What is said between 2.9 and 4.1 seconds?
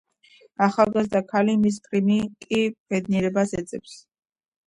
ბედნიერებას ეძებს.